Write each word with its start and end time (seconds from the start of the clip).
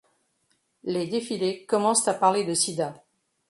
Les 0.83 1.05
défilés 1.05 1.63
commencent 1.67 2.07
à 2.07 2.15
parler 2.15 2.43
de 2.43 2.55
sida. 2.55 3.03